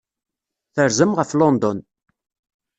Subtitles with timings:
[0.75, 1.79] Terzam ɣef London.